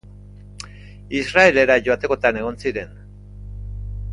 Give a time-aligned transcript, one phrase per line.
[1.19, 2.99] Israelera joatekotan egon ziren.